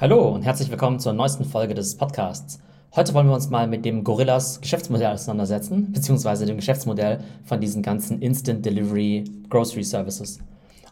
[0.00, 2.60] Hallo und herzlich willkommen zur neuesten Folge des Podcasts.
[2.94, 7.82] Heute wollen wir uns mal mit dem Gorillas Geschäftsmodell auseinandersetzen, beziehungsweise dem Geschäftsmodell von diesen
[7.82, 10.38] ganzen Instant Delivery Grocery Services.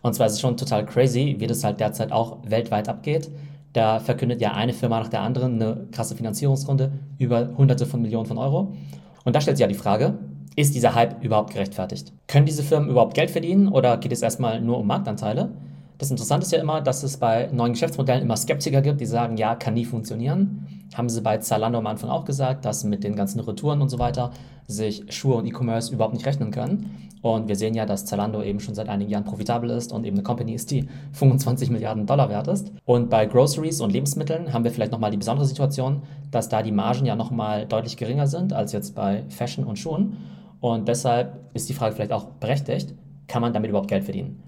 [0.02, 3.30] Und zwar ist es schon total crazy, wie das halt derzeit auch weltweit abgeht.
[3.72, 8.26] Da verkündet ja eine Firma nach der anderen eine krasse Finanzierungsrunde über hunderte von Millionen
[8.26, 8.74] von Euro.
[9.24, 10.18] Und da stellt sich ja die Frage,
[10.56, 12.12] ist dieser Hype überhaupt gerechtfertigt?
[12.26, 15.52] Können diese Firmen überhaupt Geld verdienen oder geht es erstmal nur um Marktanteile?
[15.98, 19.38] Das Interessante ist ja immer, dass es bei neuen Geschäftsmodellen immer Skeptiker gibt, die sagen,
[19.38, 20.66] ja, kann nie funktionieren.
[20.94, 23.98] Haben sie bei Zalando am Anfang auch gesagt, dass mit den ganzen Retouren und so
[23.98, 24.30] weiter
[24.66, 27.08] sich Schuhe und E-Commerce überhaupt nicht rechnen können.
[27.22, 30.16] Und wir sehen ja, dass Zalando eben schon seit einigen Jahren profitabel ist und eben
[30.16, 32.70] eine Company ist, die 25 Milliarden Dollar wert ist.
[32.84, 36.72] Und bei Groceries und Lebensmitteln haben wir vielleicht nochmal die besondere Situation, dass da die
[36.72, 40.18] Margen ja nochmal deutlich geringer sind als jetzt bei Fashion und Schuhen.
[40.60, 42.94] Und deshalb ist die Frage vielleicht auch berechtigt,
[43.28, 44.45] kann man damit überhaupt Geld verdienen?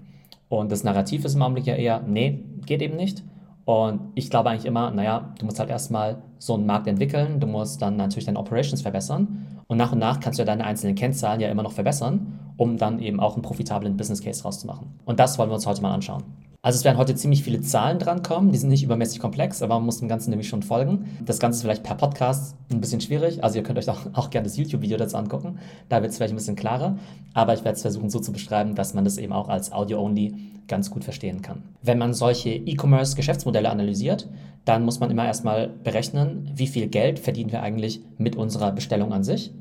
[0.49, 3.23] Und das Narrativ ist im Augenblick ja eher, nee, geht eben nicht.
[3.65, 7.45] Und ich glaube eigentlich immer, naja, du musst halt erstmal so einen Markt entwickeln, du
[7.45, 10.95] musst dann natürlich deine Operations verbessern und nach und nach kannst du ja deine einzelnen
[10.95, 14.87] Kennzahlen ja immer noch verbessern, um dann eben auch einen profitablen Business Case rauszumachen.
[15.05, 16.23] Und das wollen wir uns heute mal anschauen.
[16.61, 19.85] Also es werden heute ziemlich viele Zahlen drankommen, die sind nicht übermäßig komplex, aber man
[19.85, 21.05] muss dem Ganzen nämlich schon folgen.
[21.25, 24.29] Das Ganze ist vielleicht per Podcast ein bisschen schwierig, also ihr könnt euch auch, auch
[24.29, 26.97] gerne das YouTube-Video dazu angucken, da wird es vielleicht ein bisschen klarer,
[27.33, 30.35] aber ich werde es versuchen so zu beschreiben, dass man das eben auch als Audio-Only
[30.67, 31.63] ganz gut verstehen kann.
[31.81, 34.27] Wenn man solche E-Commerce-Geschäftsmodelle analysiert,
[34.65, 39.13] dann muss man immer erstmal berechnen, wie viel Geld verdienen wir eigentlich mit unserer Bestellung
[39.13, 39.53] an sich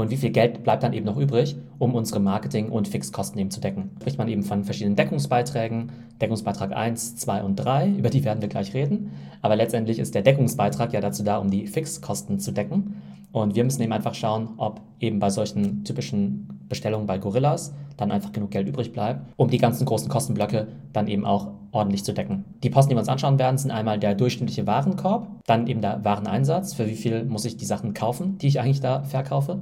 [0.00, 3.50] und wie viel Geld bleibt dann eben noch übrig, um unsere Marketing- und Fixkosten eben
[3.50, 3.90] zu decken.
[4.00, 8.48] Spricht man eben von verschiedenen Deckungsbeiträgen, Deckungsbeitrag 1, 2 und 3, über die werden wir
[8.48, 9.12] gleich reden.
[9.42, 13.02] Aber letztendlich ist der Deckungsbeitrag ja dazu da, um die Fixkosten zu decken.
[13.32, 18.10] Und wir müssen eben einfach schauen, ob eben bei solchen typischen Bestellungen bei Gorillas dann
[18.10, 22.14] einfach genug Geld übrig bleibt, um die ganzen großen Kostenblöcke dann eben auch ordentlich zu
[22.14, 22.44] decken.
[22.62, 26.04] Die Posten, die wir uns anschauen werden, sind einmal der durchschnittliche Warenkorb, dann eben der
[26.04, 29.58] Wareneinsatz, für wie viel muss ich die Sachen kaufen, die ich eigentlich da verkaufe.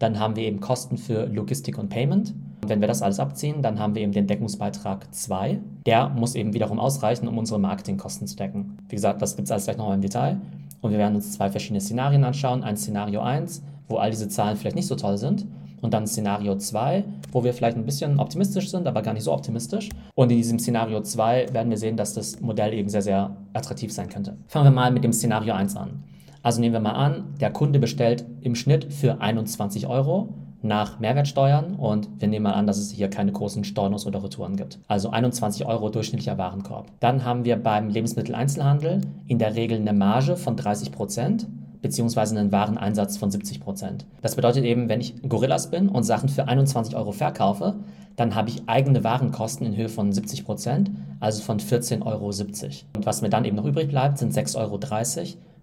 [0.00, 2.34] Dann haben wir eben Kosten für Logistik und Payment.
[2.62, 5.60] Und wenn wir das alles abziehen, dann haben wir eben den Deckungsbeitrag 2.
[5.86, 8.78] Der muss eben wiederum ausreichen, um unsere Marketingkosten zu decken.
[8.88, 10.40] Wie gesagt, das gibt es alles gleich nochmal im Detail.
[10.80, 12.64] Und wir werden uns zwei verschiedene Szenarien anschauen.
[12.64, 15.46] Ein Szenario 1, wo all diese Zahlen vielleicht nicht so toll sind.
[15.82, 19.32] Und dann Szenario 2, wo wir vielleicht ein bisschen optimistisch sind, aber gar nicht so
[19.32, 19.90] optimistisch.
[20.14, 23.92] Und in diesem Szenario 2 werden wir sehen, dass das Modell eben sehr, sehr attraktiv
[23.92, 24.38] sein könnte.
[24.48, 26.02] Fangen wir mal mit dem Szenario 1 an.
[26.42, 30.28] Also nehmen wir mal an, der Kunde bestellt im Schnitt für 21 Euro
[30.62, 34.56] nach Mehrwertsteuern und wir nehmen mal an, dass es hier keine großen Stornos oder Retouren
[34.56, 34.78] gibt.
[34.88, 36.88] Also 21 Euro durchschnittlicher Warenkorb.
[37.00, 41.46] Dann haben wir beim Lebensmitteleinzelhandel in der Regel eine Marge von 30 Prozent
[41.82, 44.04] beziehungsweise einen Wareneinsatz von 70 Prozent.
[44.20, 47.76] Das bedeutet eben, wenn ich Gorillas bin und Sachen für 21 Euro verkaufe,
[48.16, 50.90] dann habe ich eigene Warenkosten in Höhe von 70 Prozent,
[51.20, 52.26] also von 14,70 Euro.
[52.26, 54.78] Und was mir dann eben noch übrig bleibt, sind 6,30 Euro,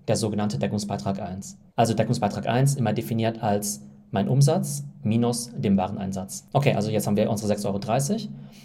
[0.08, 1.58] der sogenannte Deckungsbeitrag 1.
[1.76, 3.82] Also Deckungsbeitrag 1 immer definiert als
[4.12, 6.48] mein Umsatz minus dem Wareneinsatz.
[6.54, 7.80] Okay, also jetzt haben wir unsere 6,30 Euro.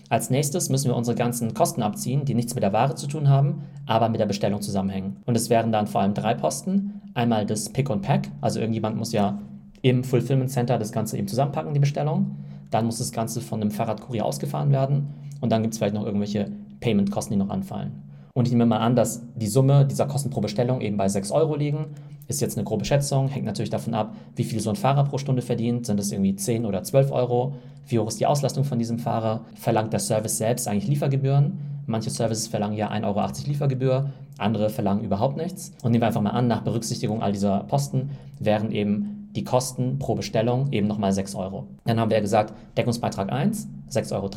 [0.08, 3.28] Als nächstes müssen wir unsere ganzen Kosten abziehen, die nichts mit der Ware zu tun
[3.28, 5.16] haben, aber mit der Bestellung zusammenhängen.
[5.25, 7.00] Und es wären dann vor allem drei Posten.
[7.14, 9.38] Einmal das Pick und Pack, also irgendjemand muss ja
[9.82, 12.36] im Fulfillment Center das Ganze eben zusammenpacken, die Bestellung.
[12.70, 15.09] Dann muss das Ganze von einem Fahrradkurier ausgefahren werden
[15.41, 17.92] und dann gibt es vielleicht noch irgendwelche Payment-Kosten, die noch anfallen.
[18.34, 21.31] Und ich nehme mal an, dass die Summe dieser Kosten pro Bestellung eben bei 6
[21.32, 21.87] Euro liegen.
[22.28, 25.19] Ist jetzt eine grobe Schätzung, hängt natürlich davon ab, wie viel so ein Fahrer pro
[25.19, 25.87] Stunde verdient.
[25.87, 27.54] Sind es irgendwie 10 oder 12 Euro?
[27.87, 29.44] Wie hoch ist die Auslastung von diesem Fahrer?
[29.54, 31.59] Verlangt der Service selbst eigentlich Liefergebühren?
[31.87, 35.72] Manche Services verlangen ja 1,80 Euro Liefergebühr, andere verlangen überhaupt nichts.
[35.82, 39.98] Und nehmen wir einfach mal an, nach Berücksichtigung all dieser Posten wären eben die Kosten
[39.98, 41.66] pro Bestellung eben nochmal 6 Euro.
[41.84, 44.31] Dann haben wir gesagt, Deckungsbeitrag 1, 6,30 Euro.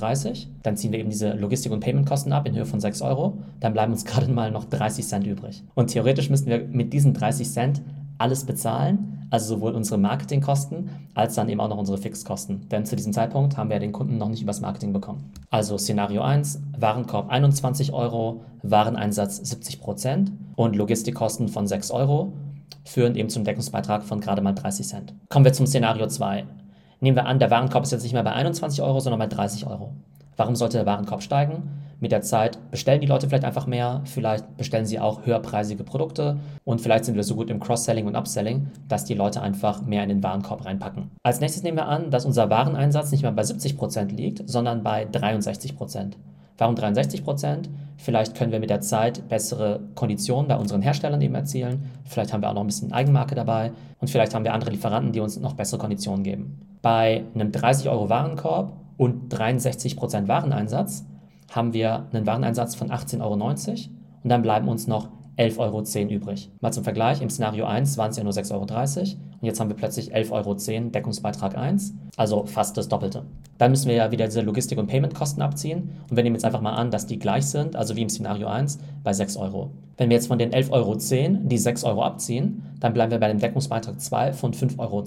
[0.64, 3.38] Dann ziehen wir eben diese Logistik- und Paymentkosten ab in Höhe von 6 Euro.
[3.60, 5.64] Dann bleiben uns gerade mal noch 30 Cent übrig.
[5.74, 7.82] Und theoretisch müssten wir mit diesen 30 Cent
[8.18, 12.70] alles bezahlen, also sowohl unsere Marketingkosten als dann eben auch noch unsere Fixkosten.
[12.70, 15.32] Denn zu diesem Zeitpunkt haben wir den Kunden noch nicht übers Marketing bekommen.
[15.50, 22.32] Also Szenario 1, Warenkorb 21 Euro, Wareneinsatz 70 Prozent und Logistikkosten von 6 Euro
[22.84, 25.14] führen eben zum Deckungsbeitrag von gerade mal 30 Cent.
[25.30, 26.46] Kommen wir zum Szenario 2.
[27.00, 29.68] Nehmen wir an, der Warenkorb ist jetzt nicht mehr bei 21 Euro, sondern bei 30
[29.68, 29.94] Euro.
[30.38, 31.64] Warum sollte der Warenkorb steigen?
[32.00, 36.38] Mit der Zeit bestellen die Leute vielleicht einfach mehr, vielleicht bestellen sie auch höherpreisige Produkte
[36.66, 40.04] und vielleicht sind wir so gut im Cross-Selling und Upselling, dass die Leute einfach mehr
[40.04, 41.12] in den Warenkorb reinpacken.
[41.24, 45.06] Als nächstes nehmen wir an, dass unser Wareneinsatz nicht mehr bei 70% liegt, sondern bei
[45.06, 46.14] 63%.
[46.58, 47.70] Warum 63 Prozent?
[47.98, 51.90] Vielleicht können wir mit der Zeit bessere Konditionen bei unseren Herstellern eben erzielen.
[52.04, 55.12] Vielleicht haben wir auch noch ein bisschen Eigenmarke dabei und vielleicht haben wir andere Lieferanten,
[55.12, 56.60] die uns noch bessere Konditionen geben.
[56.82, 61.06] Bei einem 30 Euro Warenkorb und 63 Prozent Wareneinsatz
[61.52, 66.50] haben wir einen Wareneinsatz von 18,90 Euro und dann bleiben uns noch 11,10 Euro übrig.
[66.62, 68.64] Mal zum Vergleich, im Szenario 1 waren es ja nur 6,30 Euro
[69.42, 73.24] und jetzt haben wir plötzlich 11,10 Euro Deckungsbeitrag 1, also fast das Doppelte.
[73.58, 76.62] Dann müssen wir ja wieder diese Logistik- und Payment-Kosten abziehen und wir nehmen jetzt einfach
[76.62, 79.72] mal an, dass die gleich sind, also wie im Szenario 1 bei 6 Euro.
[79.98, 80.98] Wenn wir jetzt von den 11,10 Euro
[81.48, 85.04] die 6 Euro abziehen, dann bleiben wir bei dem Deckungsbeitrag 2 von 5,10 Euro.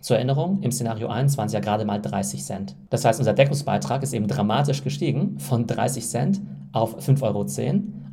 [0.00, 2.76] Zur Erinnerung, im Szenario 1 waren es ja gerade mal 30 Cent.
[2.88, 6.40] Das heißt, unser Deckungsbeitrag ist eben dramatisch gestiegen von 30 Cent
[6.72, 7.44] auf 5,10 Euro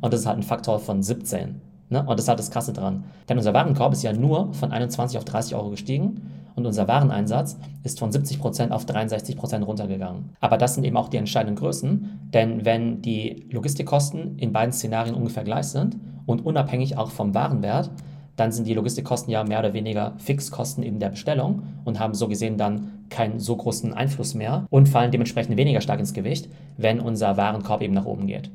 [0.00, 1.60] und das ist halt ein Faktor von 17.
[1.88, 2.00] Ne?
[2.00, 3.04] Und das ist halt das Krasse dran.
[3.28, 6.22] Denn unser Warenkorb ist ja nur von 21 auf 30 Euro gestiegen
[6.56, 10.30] und unser Wareneinsatz ist von 70% auf 63% runtergegangen.
[10.40, 15.14] Aber das sind eben auch die entscheidenden Größen, denn wenn die Logistikkosten in beiden Szenarien
[15.14, 17.90] ungefähr gleich sind und unabhängig auch vom Warenwert,
[18.36, 22.28] dann sind die Logistikkosten ja mehr oder weniger Fixkosten in der Bestellung und haben so
[22.28, 27.00] gesehen dann keinen so großen Einfluss mehr und fallen dementsprechend weniger stark ins Gewicht, wenn
[27.00, 28.50] unser Warenkorb eben nach oben geht.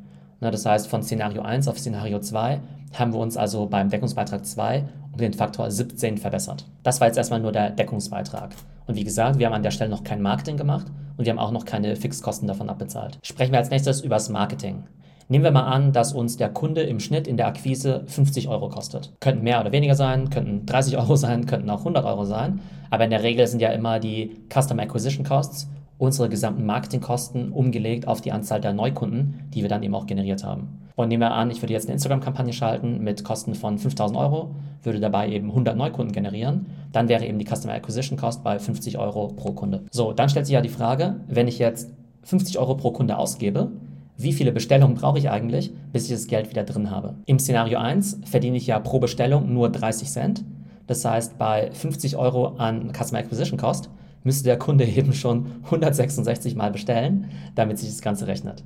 [0.50, 2.60] Das heißt, von Szenario 1 auf Szenario 2
[2.98, 6.66] haben wir uns also beim Deckungsbeitrag 2 um den Faktor 17 verbessert.
[6.84, 8.52] Das war jetzt erstmal nur der Deckungsbeitrag.
[8.88, 11.40] Und wie gesagt, wir haben an der Stelle noch kein Marketing gemacht und wir haben
[11.40, 13.20] auch noch keine Fixkosten davon abbezahlt.
[13.22, 14.84] Sprechen wir als nächstes über das Marketing.
[15.28, 18.68] Nehmen wir mal an, dass uns der Kunde im Schnitt in der Akquise 50 Euro
[18.68, 19.14] kostet.
[19.22, 22.60] Könnten mehr oder weniger sein, könnten 30 Euro sein, könnten auch 100 Euro sein.
[22.90, 25.70] Aber in der Regel sind ja immer die Customer Acquisition Costs
[26.02, 30.44] unsere gesamten Marketingkosten umgelegt auf die Anzahl der Neukunden, die wir dann eben auch generiert
[30.44, 30.80] haben.
[30.96, 34.56] Und nehmen wir an, ich würde jetzt eine Instagram-Kampagne schalten mit Kosten von 5000 Euro,
[34.82, 38.98] würde dabei eben 100 Neukunden generieren, dann wäre eben die Customer Acquisition Cost bei 50
[38.98, 39.84] Euro pro Kunde.
[39.92, 41.92] So, dann stellt sich ja die Frage, wenn ich jetzt
[42.24, 43.72] 50 Euro pro Kunde ausgebe,
[44.18, 47.14] wie viele Bestellungen brauche ich eigentlich, bis ich das Geld wieder drin habe.
[47.28, 50.44] Im Szenario 1 verdiene ich ja pro Bestellung nur 30 Cent.
[50.88, 53.92] Das heißt, bei 50 Euro an Customer Acquisition Cost
[54.24, 58.64] müsste der Kunde eben schon 166 Mal bestellen, damit sich das Ganze rechnet.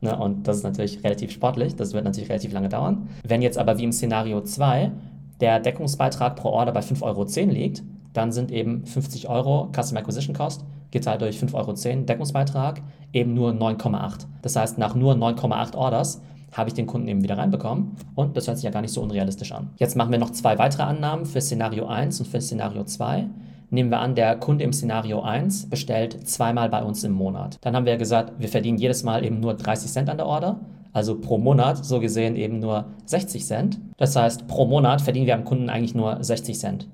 [0.00, 3.08] Ne, und das ist natürlich relativ sportlich, das wird natürlich relativ lange dauern.
[3.26, 4.92] Wenn jetzt aber wie im Szenario 2
[5.40, 7.82] der Deckungsbeitrag pro Order bei 5,10 Euro liegt,
[8.12, 12.82] dann sind eben 50 Euro Customer Acquisition Cost geteilt durch 5,10 Euro Deckungsbeitrag
[13.12, 14.26] eben nur 9,8.
[14.42, 18.46] Das heißt, nach nur 9,8 Orders habe ich den Kunden eben wieder reinbekommen und das
[18.46, 19.70] hört sich ja gar nicht so unrealistisch an.
[19.76, 23.26] Jetzt machen wir noch zwei weitere Annahmen für Szenario 1 und für Szenario 2.
[23.70, 27.58] Nehmen wir an, der Kunde im Szenario 1 bestellt zweimal bei uns im Monat.
[27.62, 30.60] Dann haben wir gesagt, wir verdienen jedes Mal eben nur 30 Cent an der Order.
[30.92, 33.80] Also pro Monat so gesehen eben nur 60 Cent.
[33.96, 36.88] Das heißt, pro Monat verdienen wir am Kunden eigentlich nur 60 Cent.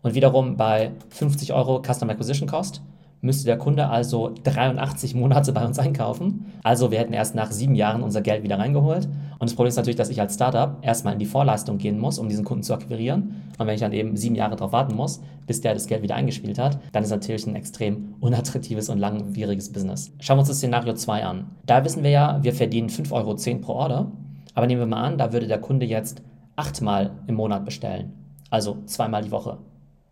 [0.00, 2.82] Und wiederum bei 50 Euro Customer Acquisition Cost
[3.22, 6.46] müsste der Kunde also 83 Monate bei uns einkaufen.
[6.64, 9.06] Also wir hätten erst nach sieben Jahren unser Geld wieder reingeholt.
[9.38, 12.18] Und das Problem ist natürlich, dass ich als Startup erstmal in die Vorleistung gehen muss,
[12.18, 13.42] um diesen Kunden zu akquirieren.
[13.58, 16.16] Und wenn ich dann eben sieben Jahre darauf warten muss, bis der das Geld wieder
[16.16, 20.12] eingespielt hat, dann ist natürlich ein extrem unattraktives und langwieriges Business.
[20.18, 21.46] Schauen wir uns das Szenario 2 an.
[21.64, 24.12] Da wissen wir ja, wir verdienen 5,10 Euro pro Order.
[24.54, 26.22] Aber nehmen wir mal an, da würde der Kunde jetzt
[26.56, 28.12] achtmal im Monat bestellen.
[28.50, 29.58] Also zweimal die Woche.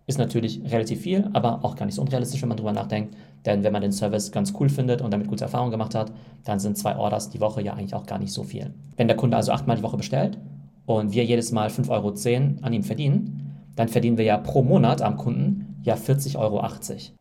[0.07, 3.17] Ist natürlich relativ viel, aber auch gar nicht so unrealistisch, wenn man drüber nachdenkt.
[3.47, 6.13] Denn wenn man den Service ganz cool findet und damit gute Erfahrungen gemacht hat,
[6.45, 8.75] dann sind zwei Orders die Woche ja eigentlich auch gar nicht so viel.
[8.97, 10.39] Wenn der Kunde also achtmal die Woche bestellt
[10.87, 12.15] und wir jedes Mal 5,10 Euro
[12.63, 16.63] an ihm verdienen, dann verdienen wir ja pro Monat am Kunden ja 40,80 Euro.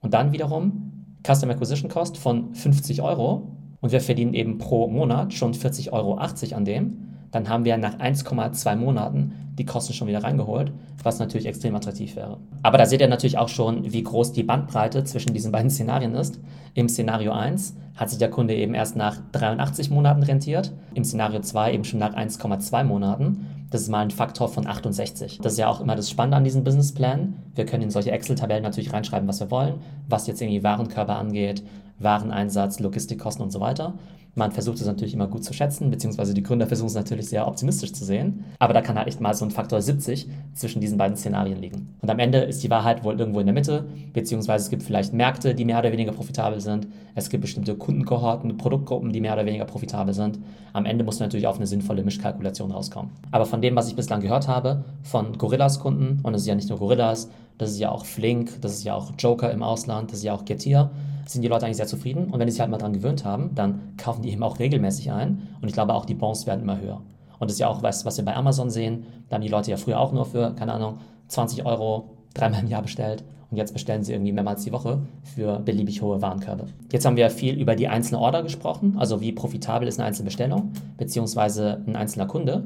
[0.02, 3.52] Und dann wiederum Customer Acquisition Cost von 50 Euro
[3.82, 8.00] und wir verdienen eben pro Monat schon 40,80 Euro an dem dann haben wir nach
[8.00, 10.72] 1,2 Monaten die Kosten schon wieder reingeholt,
[11.04, 12.38] was natürlich extrem attraktiv wäre.
[12.64, 16.16] Aber da seht ihr natürlich auch schon, wie groß die Bandbreite zwischen diesen beiden Szenarien
[16.16, 16.40] ist.
[16.74, 21.42] Im Szenario 1 hat sich der Kunde eben erst nach 83 Monaten rentiert, im Szenario
[21.42, 23.46] 2 eben schon nach 1,2 Monaten.
[23.70, 25.40] Das ist mal ein Faktor von 68.
[25.44, 27.36] Das ist ja auch immer das Spannende an diesem Businessplan.
[27.54, 29.76] Wir können in solche Excel-Tabellen natürlich reinschreiben, was wir wollen,
[30.10, 31.64] was jetzt irgendwie Warenkörper angeht,
[32.00, 33.94] Wareneinsatz, Logistikkosten und so weiter.
[34.36, 37.48] Man versucht es natürlich immer gut zu schätzen, beziehungsweise die Gründer versuchen es natürlich sehr
[37.48, 38.46] optimistisch zu sehen.
[38.60, 41.96] Aber da kann halt echt mal so ein Faktor 70 zwischen diesen beiden Szenarien liegen.
[42.02, 45.14] Und am Ende ist die Wahrheit wohl irgendwo in der Mitte, beziehungsweise es gibt vielleicht
[45.14, 46.88] Märkte, die mehr oder weniger profitabel sind.
[47.16, 50.40] Es gibt bestimmte Kundenkohorten, Produktgruppen, die mehr oder weniger profitabel sind.
[50.74, 53.12] Am Ende muss man natürlich auf eine sinnvolle Mischkalkulation rauskommen.
[53.32, 56.56] Aber von dem, was ich bislang gehört habe, von Gorillas Kunden, und es ist ja
[56.56, 60.10] nicht nur Gorillas, das ist ja auch Flink, das ist ja auch Joker im Ausland,
[60.10, 60.90] das ist ja auch Getir,
[61.28, 62.32] sind die Leute eigentlich sehr zufrieden.
[62.32, 65.12] Und wenn sie sich halt mal dran gewöhnt haben, dann kaufen die eben auch regelmäßig
[65.12, 65.48] ein.
[65.62, 67.02] Und ich glaube auch, die Bons werden immer höher.
[67.38, 69.06] Und das ist ja auch was, was wir bei Amazon sehen.
[69.30, 70.98] Da haben die Leute ja früher auch nur für, keine Ahnung,
[71.28, 73.24] 20 Euro dreimal im Jahr bestellt.
[73.52, 76.68] Und jetzt bestellen sie irgendwie mehrmals die Woche für beliebig hohe Warenkörbe.
[76.92, 80.26] Jetzt haben wir viel über die einzelne Order gesprochen, also wie profitabel ist eine einzelne
[80.26, 82.66] Bestellung, beziehungsweise ein einzelner Kunde.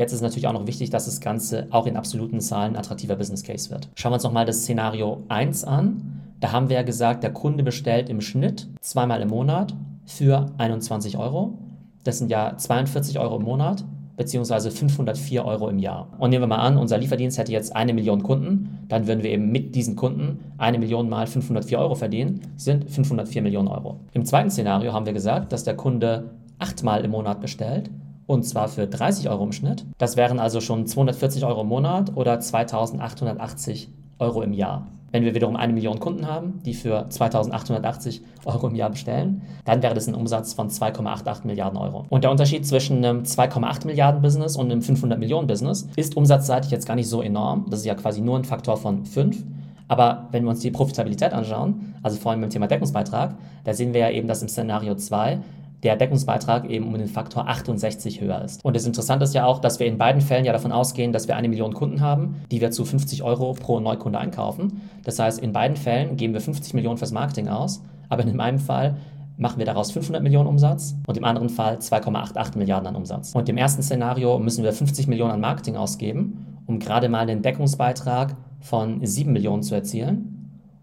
[0.00, 3.16] Jetzt ist natürlich auch noch wichtig, dass das Ganze auch in absoluten Zahlen ein attraktiver
[3.16, 3.90] Business Case wird.
[3.96, 6.22] Schauen wir uns nochmal das Szenario 1 an.
[6.40, 9.74] Da haben wir ja gesagt, der Kunde bestellt im Schnitt zweimal im Monat
[10.06, 11.58] für 21 Euro.
[12.02, 13.84] Das sind ja 42 Euro im Monat
[14.16, 16.08] beziehungsweise 504 Euro im Jahr.
[16.16, 19.30] Und nehmen wir mal an, unser Lieferdienst hätte jetzt eine Million Kunden, dann würden wir
[19.30, 24.00] eben mit diesen Kunden eine Million mal 504 Euro verdienen, sind 504 Millionen Euro.
[24.14, 27.90] Im zweiten Szenario haben wir gesagt, dass der Kunde achtmal im Monat bestellt
[28.30, 29.84] und zwar für 30 Euro im Schnitt.
[29.98, 33.88] Das wären also schon 240 Euro im Monat oder 2880
[34.20, 34.86] Euro im Jahr.
[35.10, 39.82] Wenn wir wiederum eine Million Kunden haben, die für 2880 Euro im Jahr bestellen, dann
[39.82, 42.06] wäre das ein Umsatz von 2,88 Milliarden Euro.
[42.08, 46.70] Und der Unterschied zwischen einem 2,8 Milliarden Business und einem 500 Millionen Business ist umsatzseitig
[46.70, 47.66] jetzt gar nicht so enorm.
[47.68, 49.42] Das ist ja quasi nur ein Faktor von 5.
[49.88, 53.34] Aber wenn wir uns die Profitabilität anschauen, also vor allem beim Thema Deckungsbeitrag,
[53.64, 55.40] da sehen wir ja eben, dass im Szenario 2
[55.82, 58.64] der Deckungsbeitrag eben um den Faktor 68 höher ist.
[58.64, 61.28] Und das Interessante ist ja auch, dass wir in beiden Fällen ja davon ausgehen, dass
[61.28, 64.82] wir eine Million Kunden haben, die wir zu 50 Euro pro Neukunde einkaufen.
[65.04, 68.58] Das heißt, in beiden Fällen geben wir 50 Millionen fürs Marketing aus, aber in einem
[68.58, 68.96] Fall
[69.40, 73.34] machen wir daraus 500 Millionen Umsatz und im anderen Fall 2,88 Milliarden an Umsatz.
[73.34, 77.40] Und im ersten Szenario müssen wir 50 Millionen an Marketing ausgeben, um gerade mal den
[77.40, 80.36] Deckungsbeitrag von 7 Millionen zu erzielen.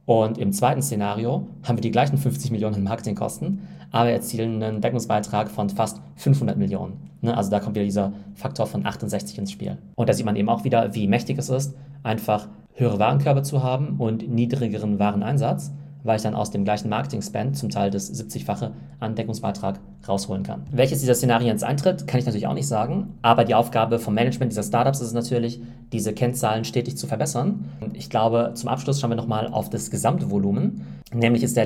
[0.06, 3.60] Und im zweiten Szenario haben wir die gleichen 50 Millionen Marketingkosten,
[3.91, 7.10] aber erzielen einen Deckungsbeitrag von fast 500 Millionen.
[7.22, 7.36] Ne?
[7.36, 9.77] Also da kommt wieder dieser Faktor von 68 ins Spiel.
[9.96, 13.63] Und da sieht man eben auch wieder, wie mächtig es ist, einfach höhere Warenkörbe zu
[13.63, 15.72] haben und niedrigeren Wareneinsatz
[16.08, 20.63] weil ich dann aus dem gleichen Marketing-Spend zum Teil das 70-fache an Deckungsbeitrag rausholen kann.
[20.72, 24.13] Welches dieser Szenarien jetzt eintritt, kann ich natürlich auch nicht sagen, aber die Aufgabe vom
[24.13, 27.65] Management dieser Startups ist es natürlich, diese Kennzahlen stetig zu verbessern.
[27.82, 30.86] Und ich glaube, zum Abschluss schauen wir nochmal auf das Gesamtvolumen.
[31.13, 31.65] Nämlich ist der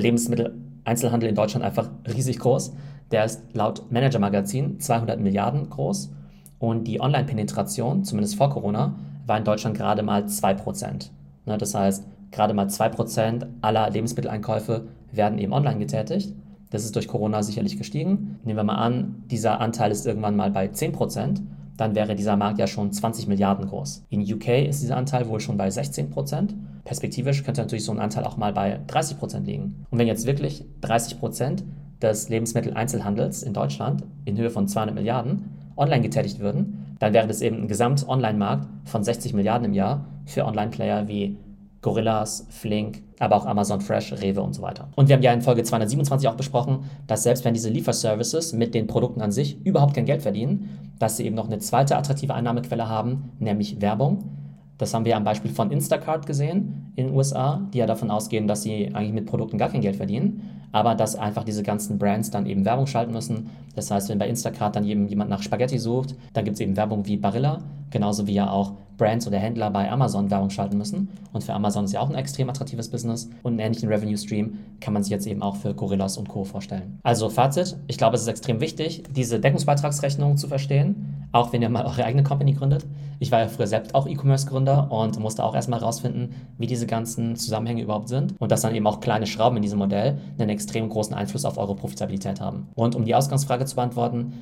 [0.84, 2.72] Lebensmitteleinzelhandel in Deutschland einfach riesig groß.
[3.10, 6.12] Der ist laut Manager Magazin 200 Milliarden groß
[6.58, 8.94] und die Online-Penetration, zumindest vor Corona,
[9.26, 11.10] war in Deutschland gerade mal 2%.
[11.44, 16.34] Ne, das heißt, Gerade mal 2% aller Lebensmitteleinkäufe werden eben online getätigt.
[16.70, 18.40] Das ist durch Corona sicherlich gestiegen.
[18.42, 21.42] Nehmen wir mal an, dieser Anteil ist irgendwann mal bei 10%,
[21.76, 24.06] dann wäre dieser Markt ja schon 20 Milliarden groß.
[24.08, 26.54] In UK ist dieser Anteil wohl schon bei 16%.
[26.84, 29.86] Perspektivisch könnte natürlich so ein Anteil auch mal bei 30% liegen.
[29.90, 31.62] Und wenn jetzt wirklich 30%
[32.00, 37.40] des Lebensmitteleinzelhandels in Deutschland in Höhe von 200 Milliarden online getätigt würden, dann wäre das
[37.40, 41.36] eben ein Gesamt-Online-Markt von 60 Milliarden im Jahr für Online-Player wie
[41.82, 44.88] Gorillas, Flink, aber auch Amazon Fresh, Rewe und so weiter.
[44.94, 48.72] Und wir haben ja in Folge 227 auch besprochen, dass selbst wenn diese Lieferservices mit
[48.72, 52.34] den Produkten an sich überhaupt kein Geld verdienen, dass sie eben noch eine zweite attraktive
[52.34, 54.41] Einnahmequelle haben, nämlich Werbung.
[54.82, 58.48] Das haben wir am Beispiel von Instacart gesehen in den USA, die ja davon ausgehen,
[58.48, 62.32] dass sie eigentlich mit Produkten gar kein Geld verdienen, aber dass einfach diese ganzen Brands
[62.32, 63.50] dann eben Werbung schalten müssen.
[63.76, 67.06] Das heißt, wenn bei Instacart dann jemand nach Spaghetti sucht, dann gibt es eben Werbung
[67.06, 67.62] wie Barilla,
[67.92, 71.08] genauso wie ja auch Brands oder Händler bei Amazon Werbung schalten müssen.
[71.32, 73.28] Und für Amazon ist ja auch ein extrem attraktives Business.
[73.42, 76.44] Und einen ähnlichen Revenue Stream kann man sich jetzt eben auch für Gorillas und Co.
[76.44, 76.98] vorstellen.
[77.02, 81.68] Also Fazit, ich glaube, es ist extrem wichtig, diese Deckungsbeitragsrechnung zu verstehen, auch wenn ihr
[81.68, 82.86] mal eure eigene Company gründet.
[83.18, 87.36] Ich war ja früher selbst auch E-Commerce-Gründer und musste auch erstmal herausfinden, wie diese ganzen
[87.36, 90.88] Zusammenhänge überhaupt sind und dass dann eben auch kleine Schrauben in diesem Modell einen extrem
[90.88, 92.68] großen Einfluss auf eure Profitabilität haben.
[92.74, 94.34] Und um die Ausgangsfrage zu beantworten,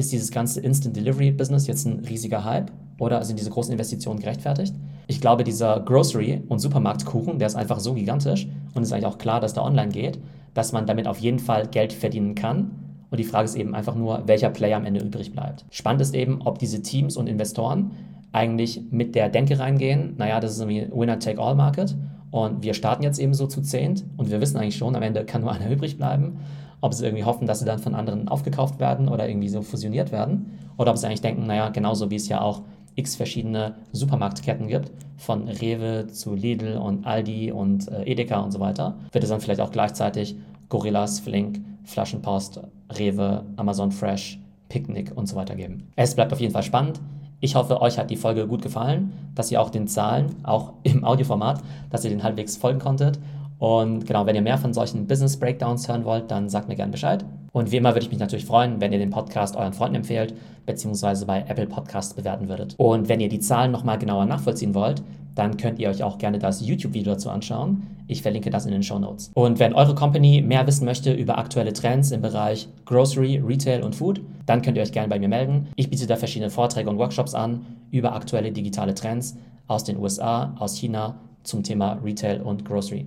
[0.00, 4.18] ist dieses ganze Instant Delivery Business jetzt ein riesiger Hype oder sind diese großen Investitionen
[4.18, 4.74] gerechtfertigt?
[5.06, 9.06] Ich glaube, dieser Grocery- und Supermarktkuchen, der ist einfach so gigantisch und es ist eigentlich
[9.06, 10.18] auch klar, dass der online geht,
[10.54, 12.70] dass man damit auf jeden Fall Geld verdienen kann.
[13.10, 15.64] Und die Frage ist eben einfach nur, welcher Player am Ende übrig bleibt.
[15.70, 17.90] Spannend ist eben, ob diese Teams und Investoren
[18.32, 21.96] eigentlich mit der Denke reingehen, naja, das ist irgendwie Winner-Take-All-Market
[22.30, 25.24] und wir starten jetzt eben so zu zehnt und wir wissen eigentlich schon, am Ende
[25.24, 26.38] kann nur einer übrig bleiben
[26.80, 30.12] ob sie irgendwie hoffen, dass sie dann von anderen aufgekauft werden oder irgendwie so fusioniert
[30.12, 32.62] werden, oder ob sie eigentlich denken, naja, genauso wie es ja auch
[32.94, 38.60] x verschiedene Supermarktketten gibt, von Rewe zu Lidl und Aldi und äh, Edeka und so
[38.60, 40.36] weiter, wird es dann vielleicht auch gleichzeitig
[40.68, 42.60] Gorillas, Flink, Flaschenpost,
[42.98, 45.88] Rewe, Amazon Fresh, Picknick und so weiter geben.
[45.96, 47.00] Es bleibt auf jeden Fall spannend.
[47.40, 51.04] Ich hoffe, euch hat die Folge gut gefallen, dass ihr auch den Zahlen, auch im
[51.04, 53.18] Audioformat, dass ihr den halbwegs folgen konntet
[53.60, 56.92] und genau, wenn ihr mehr von solchen Business Breakdowns hören wollt, dann sagt mir gerne
[56.92, 57.26] Bescheid.
[57.52, 60.34] Und wie immer würde ich mich natürlich freuen, wenn ihr den Podcast euren Freunden empfehlt,
[60.64, 62.74] beziehungsweise bei Apple Podcasts bewerten würdet.
[62.78, 65.02] Und wenn ihr die Zahlen nochmal genauer nachvollziehen wollt,
[65.34, 67.86] dann könnt ihr euch auch gerne das YouTube-Video dazu anschauen.
[68.08, 69.30] Ich verlinke das in den Show Notes.
[69.34, 73.94] Und wenn eure Company mehr wissen möchte über aktuelle Trends im Bereich Grocery, Retail und
[73.94, 75.68] Food, dann könnt ihr euch gerne bei mir melden.
[75.76, 79.36] Ich biete da verschiedene Vorträge und Workshops an über aktuelle digitale Trends
[79.66, 83.06] aus den USA, aus China zum Thema Retail und Grocery.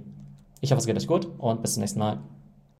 [0.63, 2.20] Ich hoffe, es geht euch gut und bis zum nächsten Mal.